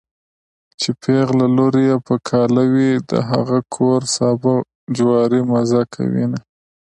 چې 0.79 0.89
پېغله 1.01 1.45
لور 1.57 1.75
يې 1.87 1.95
په 2.07 2.15
کاله 2.29 2.63
وي 2.73 2.91
د 3.09 3.11
هغه 3.29 3.57
کور 3.75 4.01
سابه 4.15 4.53
جواری 4.97 5.41
مزه 5.51 5.81
کوينه 5.93 6.39